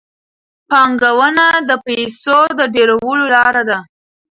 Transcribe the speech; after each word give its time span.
پانګونه 0.69 1.45
د 1.69 1.71
پیسو 1.85 2.39
د 2.59 2.61
ډېرولو 2.75 3.25
لار 3.35 3.55
ده. 3.69 3.79